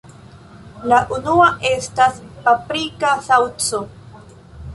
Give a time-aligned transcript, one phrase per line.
[0.91, 2.17] La unua estas
[2.47, 3.85] Paprika Saŭco.